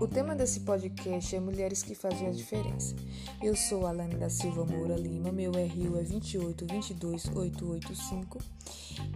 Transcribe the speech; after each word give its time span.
O 0.00 0.08
tema 0.08 0.34
desse 0.34 0.60
podcast 0.60 1.36
é 1.36 1.40
Mulheres 1.40 1.82
que 1.82 1.94
Fazem 1.94 2.26
a 2.26 2.32
Diferença. 2.32 2.96
Eu 3.42 3.54
sou 3.54 3.86
Alane 3.86 4.16
da 4.16 4.28
Silva 4.28 4.64
Moura 4.64 4.96
Lima, 4.96 5.30
meu 5.30 5.52
RU 5.52 5.98
é 5.98 6.04
2822885 6.04 8.40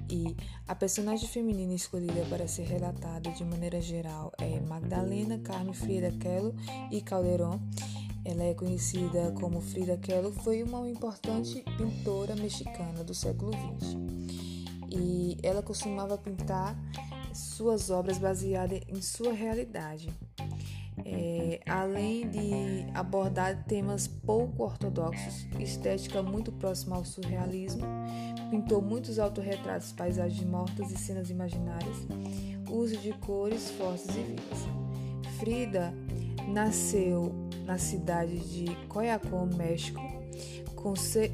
e 0.09 0.37
a 0.69 0.75
personagem 0.75 1.29
feminina 1.29 1.75
escolhida 1.75 2.25
para 2.30 2.46
ser 2.46 2.64
relatada 2.64 3.30
de 3.30 3.45
maneira 3.45 3.80
geral 3.80 4.32
é 4.39 4.61
Magdalena 4.61 5.39
Carmen 5.39 5.75
Frida 5.75 6.12
Kahlo 6.21 6.55
e 6.91 7.00
Calderon. 7.00 7.59
Ela 8.25 8.45
é 8.45 8.55
conhecida 8.55 9.32
como 9.41 9.61
Frida 9.61 9.96
Kahlo, 9.96 10.30
foi 10.30 10.62
uma 10.62 10.89
importante 10.89 11.64
pintora 11.77 12.36
mexicana 12.36 13.02
do 13.02 13.14
século 13.14 13.50
XX 13.52 14.54
e 14.95 15.39
ela 15.43 15.63
costumava 15.63 16.17
pintar 16.17 16.77
suas 17.33 17.91
obras 17.91 18.19
baseadas 18.19 18.80
em 18.89 19.02
sua 19.02 19.33
realidade 19.33 20.09
é, 21.05 21.61
além 21.66 22.29
de 22.29 22.87
abordar 22.95 23.65
temas 23.65 24.07
pouco 24.07 24.65
ortodoxos, 24.65 25.47
estética 25.59 26.23
muito 26.23 26.52
próxima 26.52 26.97
ao 26.97 27.05
surrealismo, 27.05 27.83
pintou 28.51 28.80
muitos 28.80 29.19
autorretratos, 29.19 29.93
paisagens 29.93 30.45
mortas 30.45 30.91
e 30.91 30.97
cenas 30.97 31.30
imaginárias, 31.30 31.97
uso 32.71 32.97
de 32.97 33.13
cores 33.15 33.71
fortes 33.73 34.09
e 34.09 34.23
vivas. 34.23 34.59
Frida 35.38 35.93
nasceu 36.49 37.35
na 37.65 37.79
cidade 37.79 38.38
de 38.38 38.74
Coyacón, 38.87 39.47
México, 39.57 40.01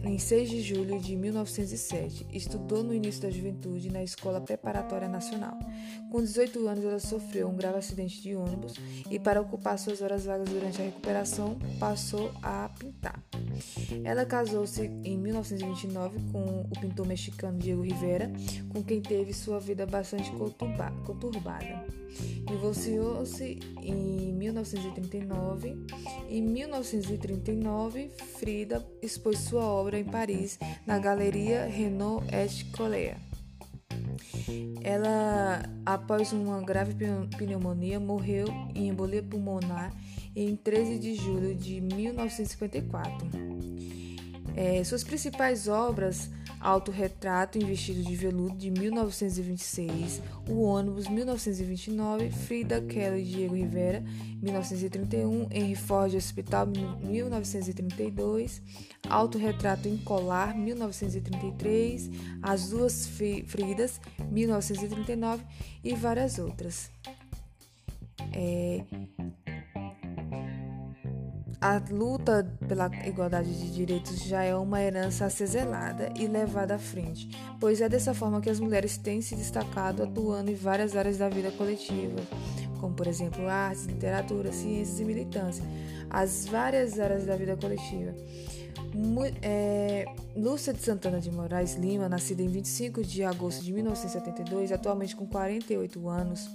em 0.04 0.16
6 0.16 0.48
de 0.48 0.62
julho 0.62 1.00
de 1.00 1.16
1907. 1.16 2.24
Estudou 2.32 2.84
no 2.84 2.94
início 2.94 3.22
da 3.22 3.30
juventude 3.30 3.90
na 3.90 4.00
Escola 4.00 4.40
Preparatória 4.40 5.08
Nacional. 5.08 5.58
Com 6.12 6.22
18 6.22 6.68
anos, 6.68 6.84
ela 6.84 7.00
sofreu 7.00 7.48
um 7.48 7.56
grave 7.56 7.78
acidente 7.78 8.22
de 8.22 8.36
ônibus 8.36 8.74
e, 9.10 9.18
para 9.18 9.40
ocupar 9.40 9.76
suas 9.76 10.00
horas 10.00 10.24
vagas 10.24 10.48
durante 10.48 10.80
a 10.80 10.84
recuperação, 10.84 11.58
passou 11.80 12.30
a 12.40 12.70
pintar. 12.78 13.20
Ela 14.04 14.24
casou-se 14.24 14.82
em 15.04 15.18
1929 15.18 16.20
com 16.30 16.60
o 16.60 16.80
pintor 16.80 17.06
mexicano 17.06 17.58
Diego 17.58 17.82
Rivera, 17.82 18.30
com 18.68 18.84
quem 18.84 19.00
teve 19.00 19.32
sua 19.32 19.58
vida 19.58 19.84
bastante 19.84 20.30
conturbada. 21.04 21.84
Divorciou-se 22.46 23.58
em 23.82 24.32
1939. 24.32 25.76
Em 26.28 26.42
1939, 26.42 28.10
Frida 28.38 28.84
expôs 29.02 29.39
sua 29.40 29.64
obra 29.64 29.98
em 29.98 30.04
Paris, 30.04 30.58
na 30.86 30.98
Galeria 30.98 31.64
Renault 31.66 32.24
et 32.32 32.64
Collet. 32.76 33.16
Ela, 34.82 35.62
após 35.84 36.32
uma 36.32 36.60
grave 36.62 36.94
pneumonia, 37.36 37.98
morreu 37.98 38.46
em 38.74 38.88
embolia 38.88 39.22
pulmonar 39.22 39.92
em 40.36 40.54
13 40.54 40.98
de 40.98 41.14
julho 41.14 41.54
de 41.54 41.80
1954. 41.80 43.28
É, 44.56 44.82
suas 44.84 45.04
principais 45.04 45.68
obras 45.68 46.30
Autorretrato 46.60 47.56
em 47.56 47.64
Vestido 47.64 48.02
de 48.02 48.14
Veludo 48.14 48.54
de 48.54 48.70
1926, 48.70 50.20
O 50.46 50.60
Ônibus 50.60 51.08
1929, 51.08 52.30
Frida 52.30 52.82
Kahlo 52.82 53.16
e 53.16 53.24
Diego 53.24 53.54
Rivera 53.54 54.04
1931, 54.42 55.48
Henry 55.50 55.74
Ford 55.74 56.14
Hospital 56.14 56.66
1932, 57.02 58.60
Autorretrato 59.08 59.88
em 59.88 59.96
Colar 59.96 60.54
1933, 60.54 62.10
As 62.42 62.68
Duas 62.68 63.06
Fridas 63.06 63.98
1939 64.30 65.42
e 65.82 65.94
várias 65.94 66.38
outras. 66.38 66.90
É, 68.34 68.84
a 71.60 71.80
luta 71.90 72.50
pela 72.66 72.90
igualdade 73.06 73.52
de 73.52 73.70
direitos 73.70 74.22
já 74.24 74.42
é 74.42 74.54
uma 74.54 74.80
herança 74.80 75.26
a 75.26 75.30
ser 75.30 75.46
zelada 75.46 76.10
e 76.18 76.26
levada 76.26 76.76
à 76.76 76.78
frente, 76.78 77.28
pois 77.60 77.82
é 77.82 77.88
dessa 77.88 78.14
forma 78.14 78.40
que 78.40 78.48
as 78.48 78.58
mulheres 78.58 78.96
têm 78.96 79.20
se 79.20 79.36
destacado 79.36 80.02
atuando 80.02 80.50
em 80.50 80.54
várias 80.54 80.96
áreas 80.96 81.18
da 81.18 81.28
vida 81.28 81.50
coletiva, 81.50 82.18
como 82.80 82.94
por 82.94 83.06
exemplo 83.06 83.46
artes, 83.46 83.84
literatura, 83.84 84.52
ciências 84.52 85.00
e 85.00 85.04
militância, 85.04 85.62
as 86.08 86.46
várias 86.46 86.98
áreas 86.98 87.26
da 87.26 87.36
vida 87.36 87.54
coletiva. 87.56 88.14
É, 89.42 90.06
Lúcia 90.34 90.72
de 90.72 90.80
Santana 90.80 91.20
de 91.20 91.30
Moraes 91.30 91.74
Lima, 91.74 92.08
nascida 92.08 92.42
em 92.42 92.48
25 92.48 93.04
de 93.04 93.22
agosto 93.22 93.62
de 93.62 93.72
1972, 93.72 94.72
atualmente 94.72 95.14
com 95.14 95.26
48 95.26 96.08
anos, 96.08 96.48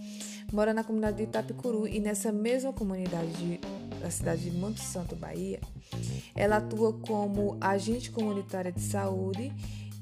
mora 0.52 0.74
na 0.74 0.84
comunidade 0.84 1.18
de 1.18 1.24
Itapicuru 1.24 1.88
e 1.88 2.00
nessa 2.00 2.32
mesma 2.32 2.74
comunidade 2.74 3.32
de 3.34 3.60
da 4.06 4.12
cidade 4.12 4.50
de 4.50 4.52
Monte 4.52 4.82
Santo, 4.82 5.16
Bahia, 5.16 5.60
ela 6.36 6.58
atua 6.58 6.94
como 6.94 7.58
agente 7.60 8.12
comunitária 8.12 8.72
de 8.72 8.82
saúde 8.82 9.52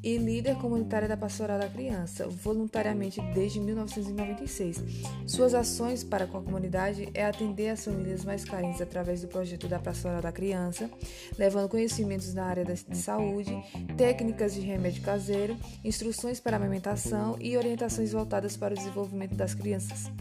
e 0.04 0.18
líder 0.18 0.58
comunitária 0.58 1.08
da 1.08 1.16
Pastoral 1.16 1.58
da 1.58 1.70
Criança, 1.70 2.28
voluntariamente 2.28 3.22
desde 3.34 3.62
1996. 3.62 4.84
Suas 5.26 5.54
ações 5.54 6.04
para 6.04 6.28
com 6.28 6.38
a 6.38 6.44
comunidade 6.44 7.10
é 7.14 7.24
atender 7.26 7.70
as 7.70 7.86
famílias 7.86 8.26
mais 8.26 8.44
carentes 8.44 8.82
através 8.82 9.22
do 9.22 9.30
projeto 9.30 9.70
da 9.70 9.80
Pastoral 9.80 10.22
da 10.22 10.34
Criança, 10.34 10.92
levando 11.38 11.70
conhecimentos 11.70 12.34
na 12.34 12.44
área 12.44 12.66
de 12.66 12.98
saúde, 12.98 13.56
técnicas 13.96 14.54
de 14.54 14.60
remédio 14.60 15.02
caseiro, 15.02 15.56
instruções 15.86 16.42
para 16.42 16.58
amamentação 16.58 17.38
e 17.40 17.56
orientações 17.56 18.12
voltadas 18.12 18.58
para 18.58 18.74
o 18.74 18.78
desenvolvimento 18.78 19.36
das 19.36 19.54
crianças. 19.54 20.12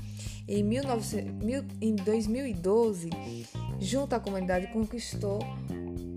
Em, 0.47 0.69
19, 0.69 1.35
em 1.81 1.95
2012, 1.95 3.11
junto 3.83 4.15
à 4.15 4.21
comunidade, 4.21 4.69
conquistou 4.69 5.41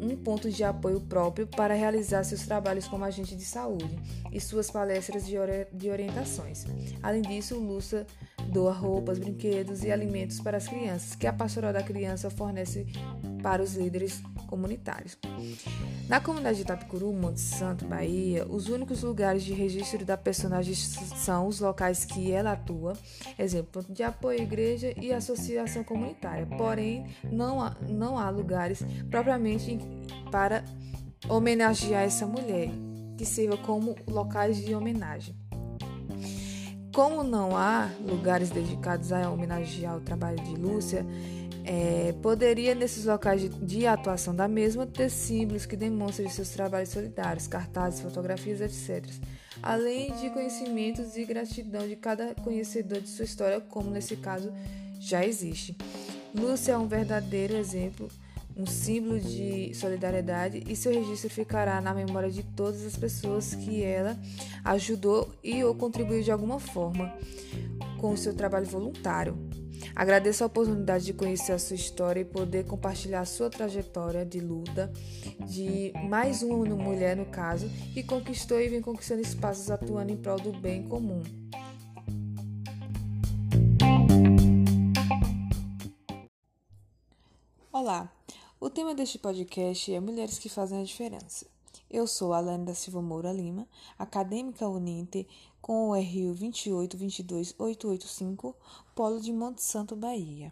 um 0.01 0.15
ponto 0.15 0.49
de 0.51 0.63
apoio 0.63 1.01
próprio 1.01 1.47
para 1.47 1.73
realizar 1.73 2.23
seus 2.23 2.45
trabalhos 2.45 2.87
como 2.87 3.03
agente 3.03 3.35
de 3.35 3.43
saúde 3.43 3.97
e 4.31 4.39
suas 4.39 4.69
palestras 4.69 5.25
de, 5.25 5.37
ori 5.37 5.65
de 5.73 5.89
orientações. 5.89 6.65
Além 7.01 7.21
disso, 7.21 7.57
Lúcia 7.57 8.05
doa 8.55 8.71
roupas, 8.71 9.19
brinquedos 9.19 9.83
e 9.83 9.91
alimentos 9.91 10.39
para 10.39 10.55
as 10.55 10.65
crianças, 10.65 11.13
que 11.13 11.27
a 11.27 11.33
Pastoral 11.33 11.73
da 11.73 11.83
Criança 11.83 12.29
fornece 12.29 12.87
para 13.43 13.61
os 13.61 13.75
líderes 13.75 14.23
comunitários. 14.47 15.17
Na 16.07 16.21
comunidade 16.21 16.55
de 16.55 16.61
Itapicuru, 16.61 17.11
Monte 17.11 17.41
Santo, 17.41 17.85
Bahia, 17.85 18.45
os 18.47 18.69
únicos 18.69 19.03
lugares 19.03 19.43
de 19.43 19.53
registro 19.53 20.05
da 20.05 20.15
personagem 20.15 20.73
são 20.73 21.47
os 21.47 21.59
locais 21.59 22.05
que 22.05 22.31
ela 22.31 22.53
atua, 22.53 22.93
exemplo, 23.37 23.83
de 23.89 24.03
apoio 24.03 24.39
à 24.39 24.43
igreja 24.43 24.93
e 24.95 25.11
associação 25.11 25.83
comunitária. 25.83 26.45
Porém, 26.45 27.05
não 27.29 27.61
há, 27.61 27.75
não 27.89 28.17
há 28.17 28.29
lugares 28.29 28.81
propriamente 29.11 29.77
para 30.31 30.63
homenagear 31.27 32.03
essa 32.03 32.25
mulher, 32.25 32.69
que 33.17 33.25
sirva 33.25 33.57
como 33.57 33.97
locais 34.07 34.55
de 34.55 34.73
homenagem. 34.73 35.35
Como 36.95 37.25
não 37.25 37.57
há 37.57 37.91
lugares 38.07 38.49
dedicados 38.49 39.11
a 39.11 39.29
homenagear 39.29 39.97
o 39.97 39.99
trabalho 39.99 40.41
de 40.41 40.55
Lúcia, 40.55 41.05
é, 41.65 42.13
poderia, 42.21 42.73
nesses 42.73 43.03
locais 43.03 43.41
de, 43.41 43.49
de, 43.49 43.85
atuação 43.85 44.33
da 44.33 44.47
mesma, 44.47 44.87
ter 44.87 45.09
símbolos 45.09 45.65
que 45.65 45.75
demonstrem 45.75 46.29
seus 46.29 46.51
trabalhos 46.51 46.87
solidários, 46.87 47.47
cartazes, 47.47 47.99
fotografias, 47.99 48.61
etc. 48.61 49.05
Além 49.61 50.15
de 50.21 50.29
conhecimentos 50.29 51.17
e 51.17 51.25
gratidão 51.25 51.85
de 51.85 51.97
cada 51.97 52.33
conhecedor 52.35 53.01
de 53.01 53.09
sua 53.09 53.25
história, 53.25 53.59
como 53.59 53.91
nesse 53.91 54.15
caso 54.15 54.49
já 54.97 55.25
existe. 55.25 55.75
Lúcia 56.33 56.71
é 56.71 56.77
um 56.77 56.87
verdadeiro 56.87 57.57
exemplo, 57.57 58.07
um 58.55 58.65
símbolo 58.65 59.19
de 59.19 59.73
solidariedade 59.73 60.63
e 60.67 60.75
seu 60.75 60.93
registro 60.93 61.29
ficará 61.29 61.81
na 61.81 61.93
memória 61.93 62.31
de 62.31 62.41
todas 62.41 62.85
as 62.85 62.95
pessoas 62.95 63.53
que 63.53 63.83
ela 63.83 64.17
ajudou 64.63 65.29
e 65.43 65.63
ou 65.63 65.75
contribuiu 65.75 66.23
de 66.23 66.31
alguma 66.31 66.59
forma 66.59 67.13
com 67.99 68.11
o 68.11 68.17
seu 68.17 68.33
trabalho 68.33 68.65
voluntário. 68.65 69.37
Agradeço 69.93 70.43
a 70.43 70.47
oportunidade 70.47 71.05
de 71.05 71.13
conhecer 71.13 71.51
a 71.51 71.59
sua 71.59 71.75
história 71.75 72.21
e 72.21 72.25
poder 72.25 72.65
compartilhar 72.65 73.21
a 73.21 73.25
sua 73.25 73.49
trajetória 73.49 74.25
de 74.25 74.39
luta 74.39 74.91
de 75.47 75.93
mais 76.09 76.41
uma 76.41 76.57
mulher, 76.75 77.15
no 77.15 77.25
caso, 77.25 77.69
que 77.93 78.03
conquistou 78.03 78.59
e 78.59 78.69
vem 78.69 78.81
conquistando 78.81 79.21
espaços 79.21 79.69
atuando 79.69 80.11
em 80.11 80.17
prol 80.17 80.39
do 80.39 80.51
bem 80.51 80.83
comum. 80.83 81.21
Olá, 87.71 88.09
o 88.65 88.69
tema 88.71 88.95
deste 88.95 89.19
podcast 89.19 89.93
é 89.93 89.99
Mulheres 89.99 90.39
que 90.39 90.49
Fazem 90.49 90.81
a 90.81 90.83
Diferença. 90.83 91.45
Eu 91.87 92.07
sou 92.07 92.33
Alane 92.33 92.65
da 92.65 92.73
Silva 92.73 92.99
Moura 92.99 93.31
Lima, 93.31 93.67
acadêmica 93.95 94.67
Uninter 94.67 95.27
com 95.61 95.89
o 95.89 95.93
RU 95.93 96.33
2822885, 96.33 98.55
Polo 98.95 99.21
de 99.21 99.31
Monte 99.31 99.61
Santo, 99.61 99.95
Bahia. 99.95 100.51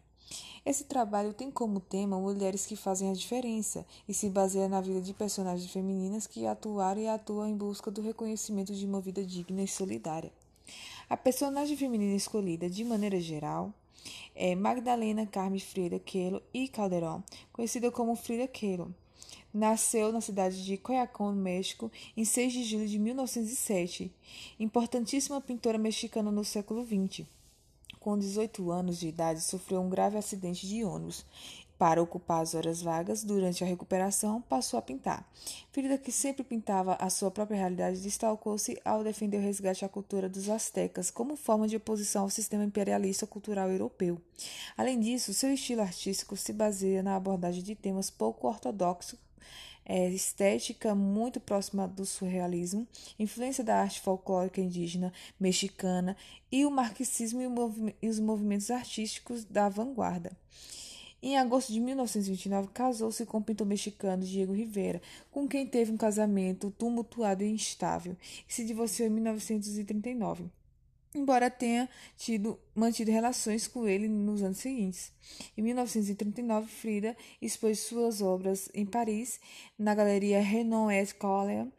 Esse 0.63 0.83
trabalho 0.83 1.33
tem 1.33 1.50
como 1.50 1.80
tema 1.80 2.19
mulheres 2.19 2.68
que 2.68 2.75
fazem 2.75 3.10
a 3.10 3.13
diferença 3.13 3.83
e 4.07 4.13
se 4.13 4.30
baseia 4.30 4.69
na 4.69 4.80
vida 4.80 5.01
de 5.01 5.12
personagens 5.12 5.71
femininas 5.71 6.27
que 6.27 6.45
atuaram 6.45 7.01
e 7.01 7.07
atuam 7.07 7.48
em 7.48 7.57
busca 7.57 7.89
do 7.89 8.00
reconhecimento 8.00 8.75
de 8.75 8.86
uma 8.86 9.01
vida 9.01 9.25
digna 9.25 9.63
e 9.63 9.68
solidária. 9.68 10.31
A 11.10 11.18
personagem 11.18 11.75
feminina 11.75 12.15
escolhida, 12.15 12.69
de 12.69 12.83
maneira 12.83 13.19
geral, 13.19 13.74
é 14.35 14.55
Magdalena 14.55 15.25
Carme 15.25 15.59
Frida 15.59 16.00
Kahlo 16.00 16.41
e 16.53 16.67
Calderón, 16.67 17.23
conhecida 17.51 17.91
como 17.91 18.15
Frida 18.15 18.47
Kahlo. 18.47 18.94
Nasceu 19.53 20.11
na 20.11 20.19
cidade 20.19 20.65
de 20.65 20.77
Coyacán, 20.77 21.33
México, 21.33 21.91
em 22.17 22.25
6 22.25 22.53
de 22.53 22.63
julho 22.63 22.88
de 22.88 22.97
1907. 22.97 24.11
Importantíssima 24.59 25.39
pintora 25.39 25.77
mexicana 25.77 26.31
no 26.31 26.44
século 26.44 26.83
XX. 26.83 27.27
Com 28.00 28.17
18 28.17 28.71
anos 28.71 29.00
de 29.00 29.07
idade, 29.07 29.41
sofreu 29.41 29.79
um 29.79 29.89
grave 29.89 30.17
acidente 30.17 30.67
de 30.67 30.83
ônibus 30.83 31.25
para 31.77 32.01
ocupar 32.01 32.41
as 32.41 32.53
horas 32.55 32.81
vagas, 32.81 33.23
durante 33.23 33.63
a 33.63 33.67
recuperação, 33.67 34.41
passou 34.41 34.77
a 34.77 34.81
pintar. 34.81 35.27
Frida, 35.71 35.97
que 35.97 36.11
sempre 36.11 36.43
pintava 36.43 36.95
a 36.99 37.09
sua 37.09 37.31
própria 37.31 37.57
realidade, 37.57 38.01
destacou-se 38.01 38.79
ao 38.85 39.03
defender 39.03 39.37
o 39.37 39.41
resgate 39.41 39.83
à 39.83 39.89
cultura 39.89 40.29
dos 40.29 40.49
astecas 40.49 41.11
como 41.11 41.35
forma 41.35 41.67
de 41.67 41.75
oposição 41.75 42.23
ao 42.23 42.29
sistema 42.29 42.63
imperialista 42.63 43.27
cultural 43.27 43.69
europeu. 43.69 44.21
Além 44.77 44.99
disso, 44.99 45.33
seu 45.33 45.53
estilo 45.53 45.81
artístico 45.81 46.37
se 46.37 46.53
baseia 46.53 47.03
na 47.03 47.15
abordagem 47.15 47.63
de 47.63 47.75
temas 47.75 48.09
pouco 48.09 48.47
ortodoxos 48.47 49.17
é, 49.85 50.09
estética 50.09 50.95
muito 50.95 51.39
próxima 51.39 51.87
do 51.87 52.05
surrealismo, 52.05 52.87
influência 53.19 53.63
da 53.63 53.81
arte 53.81 53.99
folclórica 53.99 54.61
indígena 54.61 55.11
mexicana 55.39 56.15
e 56.51 56.65
o 56.65 56.71
marxismo 56.71 57.41
e, 57.41 57.47
o 57.47 57.95
e 58.01 58.07
os 58.07 58.19
movimentos 58.19 58.71
artísticos 58.71 59.43
da 59.43 59.69
vanguarda. 59.69 60.31
Em 61.25 61.37
agosto 61.37 61.71
de 61.71 61.79
1929, 61.79 62.67
casou-se 62.73 63.25
com 63.25 63.37
o 63.37 63.41
pintor 63.41 63.65
mexicano 63.65 64.25
Diego 64.25 64.51
Rivera, 64.51 65.01
com 65.31 65.47
quem 65.47 65.65
teve 65.65 65.89
um 65.89 65.95
casamento 65.95 66.69
tumultuado 66.71 67.45
e 67.45 67.49
instável, 67.49 68.17
e 68.45 68.53
se 68.53 68.65
divorciou 68.65 69.07
em 69.07 69.11
1939 69.11 70.51
embora 71.15 71.47
tenha 71.47 71.87
tido 72.17 72.59
mantido 72.73 73.11
relações 73.11 73.67
com 73.67 73.87
ele 73.87 74.07
nos 74.07 74.41
anos 74.41 74.57
seguintes. 74.57 75.13
Em 75.55 75.61
1939, 75.61 76.67
Frida 76.67 77.15
expôs 77.39 77.81
suas 77.81 78.19
obras 78.19 78.67
em 78.73 78.83
Paris, 78.83 79.39
na 79.77 79.93
Galeria 79.93 80.41
Renan 80.41 80.91
Escole, 80.91 81.71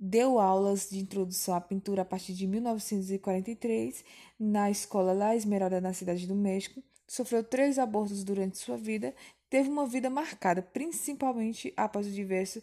deu 0.00 0.40
aulas 0.40 0.88
de 0.88 0.98
introdução 0.98 1.54
à 1.54 1.60
pintura 1.60 2.00
a 2.00 2.04
partir 2.06 2.32
de 2.32 2.46
1943 2.46 4.02
na 4.40 4.70
Escola 4.70 5.12
La 5.12 5.36
Esmeralda, 5.36 5.78
na 5.78 5.92
cidade 5.92 6.26
do 6.26 6.34
México, 6.34 6.82
sofreu 7.12 7.44
três 7.44 7.78
abortos 7.78 8.24
durante 8.24 8.56
sua 8.56 8.78
vida, 8.78 9.14
teve 9.50 9.68
uma 9.68 9.86
vida 9.86 10.08
marcada 10.08 10.62
principalmente 10.62 11.70
após 11.76 12.06
o 12.06 12.10
diverso 12.10 12.62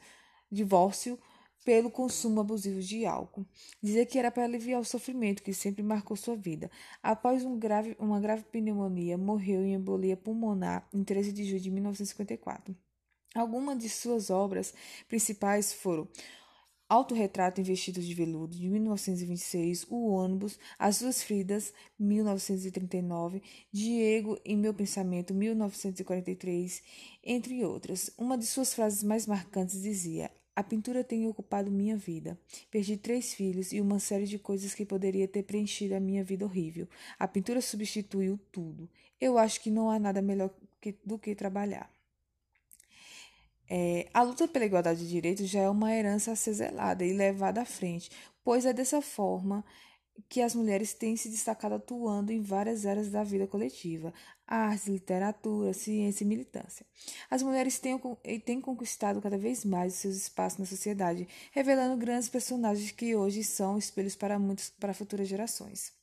divórcio 0.52 1.20
pelo 1.64 1.92
consumo 1.92 2.42
abusivo 2.42 2.82
de 2.82 3.06
álcool. 3.06 3.46
Dizia 3.80 4.08
que 4.08 4.18
era 4.18 4.32
para 4.32 4.46
aliviar 4.46 4.82
o 4.82 4.84
sofrimento 4.84 5.44
que 5.44 5.54
sempre 5.54 5.84
marcou 5.84 6.18
sua 6.18 6.36
vida. 6.36 6.72
Após 7.04 7.46
um 7.46 7.60
grave, 7.60 7.96
uma 8.00 8.20
grave 8.20 8.44
pneumonia, 8.46 9.20
morreu 9.20 9.64
em 9.64 9.76
embolia 9.76 10.18
pulmonar 10.18 10.90
em 10.92 11.04
13 11.04 11.32
de 11.32 11.44
julho 11.44 11.60
de 11.60 11.70
1954. 11.70 12.76
Algumas 13.36 13.78
de 13.78 13.88
suas 13.88 14.32
obras 14.32 14.74
principais 15.08 15.72
foram 15.72 16.08
Autorretrato 16.90 17.62
em 17.62 17.64
Vestidos 17.64 18.04
de 18.04 18.16
Veludo, 18.16 18.56
de 18.56 18.68
1926, 18.68 19.86
O 19.92 20.08
Ônibus, 20.08 20.58
As 20.80 21.00
Duas 21.00 21.22
Fridas, 21.22 21.72
1939, 22.00 23.44
Diego 23.72 24.40
em 24.44 24.58
Meu 24.58 24.74
Pensamento, 24.74 25.32
1943, 25.32 26.82
entre 27.24 27.64
outras. 27.64 28.10
Uma 28.18 28.36
de 28.36 28.48
suas 28.48 28.74
frases 28.74 29.04
mais 29.04 29.28
marcantes 29.28 29.80
dizia: 29.84 30.32
A 30.56 30.64
pintura 30.64 31.04
tem 31.04 31.28
ocupado 31.28 31.70
minha 31.70 31.96
vida. 31.96 32.40
Perdi 32.72 32.98
três 32.98 33.36
filhos 33.36 33.72
e 33.72 33.80
uma 33.80 34.00
série 34.00 34.26
de 34.26 34.40
coisas 34.40 34.74
que 34.74 34.84
poderia 34.84 35.28
ter 35.28 35.44
preenchido 35.44 35.94
a 35.94 36.00
minha 36.00 36.24
vida 36.24 36.44
horrível. 36.44 36.88
A 37.20 37.28
pintura 37.28 37.62
substituiu 37.62 38.40
tudo. 38.52 38.90
Eu 39.22 39.38
acho 39.38 39.62
que 39.62 39.70
não 39.70 39.92
há 39.92 40.00
nada 40.00 40.24
melhor 40.24 40.50
que, 40.82 40.98
do 41.06 41.20
que 41.20 41.36
trabalhar. 41.36 41.99
É, 43.70 44.10
a 44.14 44.24
luta 44.24 44.48
pela 44.48 44.66
igualdade 44.66 45.02
de 45.02 45.10
direitos 45.10 45.48
já 45.48 45.62
é 45.62 45.70
uma 45.70 45.94
herança 45.94 46.32
a 46.32 46.36
ser 46.36 46.54
zelada 46.54 47.06
e 47.06 47.14
levada 47.14 47.62
à 47.62 47.66
frente, 47.66 48.10
pois 48.44 48.66
é 48.66 48.74
dessa 48.74 49.02
forma 49.02 49.64
que 50.28 50.42
as 50.42 50.54
mulheres 50.56 50.94
têm 50.94 51.16
se 51.16 51.30
destacado 51.30 51.76
atuando 51.76 52.32
em 52.32 52.42
várias 52.42 52.86
áreas 52.86 53.10
da 53.10 53.24
vida 53.24 53.48
coletiva, 53.48 54.14
artes, 54.46 54.88
literatura, 54.88 55.74
ciência 55.74 56.24
e 56.24 56.28
militância. 56.28 56.86
As 57.30 57.42
mulheres 57.42 57.80
têm, 57.80 57.98
têm 58.44 58.60
conquistado 58.60 59.22
cada 59.22 59.38
vez 59.38 59.64
mais 59.64 59.94
os 59.94 60.00
seus 60.00 60.16
espaços 60.18 60.60
na 60.60 60.66
sociedade, 60.66 61.28
revelando 61.52 61.96
grandes 61.98 62.28
personagens 62.28 62.92
que 62.92 63.16
hoje 63.16 63.44
são 63.44 63.78
espelhos 63.78 64.16
para 64.16 64.38
muitas 64.40 64.70
para 64.70 64.94
futuras 64.94 65.28
gerações. 65.28 65.99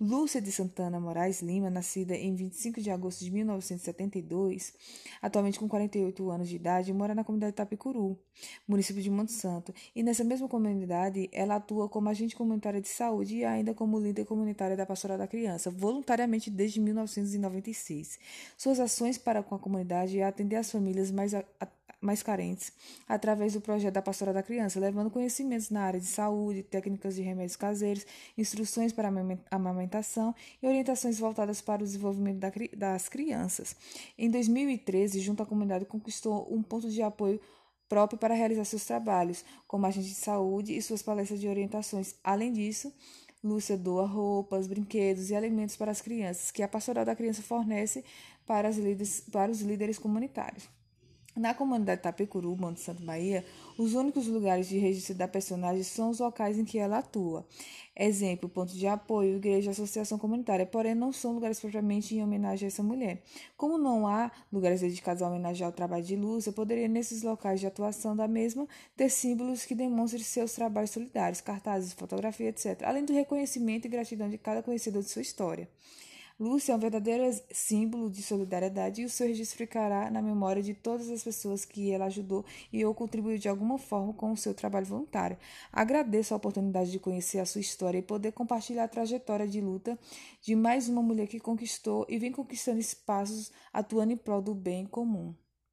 Lúcia 0.00 0.40
de 0.40 0.50
Santana 0.50 1.00
Moraes 1.00 1.42
Lima, 1.42 1.70
nascida 1.70 2.14
em 2.14 2.34
25 2.34 2.80
de 2.80 2.90
agosto 2.90 3.24
de 3.24 3.30
1972, 3.30 4.74
atualmente 5.20 5.58
com 5.58 5.68
48 5.68 6.30
anos 6.30 6.48
de 6.48 6.56
idade, 6.56 6.92
mora 6.92 7.14
na 7.14 7.24
comunidade 7.24 7.54
Tapicuru, 7.54 8.18
município 8.66 9.02
de 9.02 9.10
Monte 9.10 9.32
Santo, 9.32 9.74
e 9.94 10.02
nessa 10.02 10.24
mesma 10.24 10.48
comunidade 10.48 11.28
ela 11.32 11.56
atua 11.56 11.88
como 11.88 12.08
agente 12.08 12.36
comunitária 12.36 12.80
de 12.80 12.88
saúde 12.88 13.36
e 13.36 13.44
ainda 13.44 13.74
como 13.74 13.98
líder 13.98 14.24
comunitária 14.24 14.76
da 14.76 14.86
Pastoral 14.86 15.18
da 15.18 15.26
Criança, 15.26 15.70
voluntariamente 15.70 16.50
desde 16.50 16.80
1996. 16.80 18.18
Suas 18.56 18.80
ações 18.80 19.18
para 19.18 19.42
com 19.42 19.54
a 19.54 19.58
comunidade 19.58 20.18
é 20.18 20.24
atender 20.24 20.56
as 20.56 20.70
famílias 20.70 21.10
mais 21.10 21.34
mais 22.00 22.22
carentes, 22.22 22.72
através 23.08 23.54
do 23.54 23.60
projeto 23.60 23.94
da 23.94 24.02
Pastoral 24.02 24.34
da 24.34 24.42
Criança, 24.42 24.78
levando 24.78 25.10
conhecimentos 25.10 25.70
na 25.70 25.82
área 25.82 25.98
de 25.98 26.06
saúde, 26.06 26.62
técnicas 26.62 27.14
de 27.14 27.22
remédios 27.22 27.56
caseiros, 27.56 28.06
instruções 28.36 28.92
para 28.92 29.10
amamentação 29.50 30.34
e 30.62 30.66
orientações 30.66 31.18
voltadas 31.18 31.60
para 31.60 31.82
o 31.82 31.84
desenvolvimento 31.84 32.40
das 32.76 33.08
crianças. 33.08 33.74
Em 34.16 34.30
2013, 34.30 35.20
junto 35.20 35.42
à 35.42 35.46
comunidade, 35.46 35.84
conquistou 35.84 36.46
um 36.52 36.62
ponto 36.62 36.88
de 36.88 37.02
apoio 37.02 37.40
próprio 37.88 38.18
para 38.18 38.34
realizar 38.34 38.64
seus 38.64 38.84
trabalhos, 38.84 39.44
como 39.66 39.86
agente 39.86 40.08
de 40.08 40.14
saúde 40.14 40.76
e 40.76 40.82
suas 40.82 41.02
palestras 41.02 41.40
de 41.40 41.48
orientações. 41.48 42.14
Além 42.22 42.52
disso, 42.52 42.92
Lúcia 43.42 43.76
doa 43.76 44.04
roupas, 44.04 44.66
brinquedos 44.66 45.30
e 45.30 45.34
alimentos 45.34 45.76
para 45.76 45.90
as 45.90 46.00
crianças, 46.00 46.50
que 46.50 46.62
a 46.62 46.68
Pastoral 46.68 47.04
da 47.04 47.16
Criança 47.16 47.40
fornece 47.40 48.04
para, 48.44 48.68
líderes, 48.68 49.20
para 49.32 49.50
os 49.50 49.60
líderes 49.60 49.98
comunitários. 49.98 50.68
Na 51.38 51.54
comunidade 51.54 52.02
Tapecuru, 52.02 52.56
Monte 52.56 52.80
Santo 52.80 53.00
Bahia, 53.04 53.44
os 53.78 53.94
únicos 53.94 54.26
lugares 54.26 54.68
de 54.68 54.76
registro 54.76 55.14
da 55.14 55.28
personagem 55.28 55.84
são 55.84 56.10
os 56.10 56.18
locais 56.18 56.58
em 56.58 56.64
que 56.64 56.80
ela 56.80 56.98
atua. 56.98 57.46
Exemplo, 57.94 58.48
ponto 58.48 58.72
de 58.74 58.88
apoio, 58.88 59.36
igreja, 59.36 59.70
associação 59.70 60.18
comunitária, 60.18 60.66
porém 60.66 60.96
não 60.96 61.12
são 61.12 61.32
lugares 61.32 61.60
propriamente 61.60 62.12
em 62.12 62.24
homenagem 62.24 62.66
a 62.66 62.68
essa 62.68 62.82
mulher. 62.82 63.22
Como 63.56 63.78
não 63.78 64.08
há 64.08 64.32
lugares 64.52 64.80
dedicados 64.80 65.22
a 65.22 65.28
homenagear 65.28 65.70
o 65.70 65.72
trabalho 65.72 66.02
de 66.02 66.16
Lúcia, 66.16 66.50
poderia 66.50 66.88
nesses 66.88 67.22
locais 67.22 67.60
de 67.60 67.68
atuação 67.68 68.16
da 68.16 68.26
mesma 68.26 68.66
ter 68.96 69.08
símbolos 69.08 69.64
que 69.64 69.76
demonstrem 69.76 70.24
seus 70.24 70.52
trabalhos 70.54 70.90
solidários, 70.90 71.40
cartazes, 71.40 71.92
fotografia, 71.92 72.48
etc., 72.48 72.82
além 72.82 73.04
do 73.04 73.12
reconhecimento 73.12 73.86
e 73.86 73.88
gratidão 73.88 74.28
de 74.28 74.38
cada 74.38 74.60
conhecedor 74.60 75.04
de 75.04 75.08
sua 75.08 75.22
história. 75.22 75.68
Lúcia 76.40 76.72
é 76.72 76.76
um 76.76 76.78
verdadeiro 76.78 77.24
símbolo 77.50 78.08
de 78.08 78.22
solidariedade 78.22 79.02
e 79.02 79.04
o 79.04 79.10
seu 79.10 79.26
registro 79.26 79.58
ficará 79.58 80.08
na 80.08 80.22
memória 80.22 80.62
de 80.62 80.72
todas 80.72 81.10
as 81.10 81.24
pessoas 81.24 81.64
que 81.64 81.90
ela 81.90 82.04
ajudou 82.04 82.44
e 82.72 82.84
ou 82.84 82.94
contribuiu 82.94 83.38
de 83.38 83.48
alguma 83.48 83.76
forma 83.76 84.12
com 84.12 84.30
o 84.30 84.36
seu 84.36 84.54
trabalho 84.54 84.86
voluntário. 84.86 85.36
Agradeço 85.72 86.32
a 86.32 86.36
oportunidade 86.36 86.92
de 86.92 87.00
conhecer 87.00 87.40
a 87.40 87.44
sua 87.44 87.60
história 87.60 87.98
e 87.98 88.02
poder 88.02 88.30
compartilhar 88.30 88.84
a 88.84 88.88
trajetória 88.88 89.48
de 89.48 89.60
luta 89.60 89.98
de 90.40 90.54
mais 90.54 90.88
uma 90.88 91.02
mulher 91.02 91.26
que 91.26 91.40
conquistou 91.40 92.06
e 92.08 92.18
vem 92.18 92.30
conquistando 92.30 92.78
espaços 92.78 93.50
atuando 93.72 94.12
em 94.12 94.16
prol 94.16 94.40
do 94.40 94.54
bem 94.54 94.86
comum. 94.86 95.34